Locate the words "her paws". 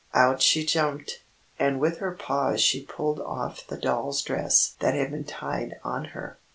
1.99-2.59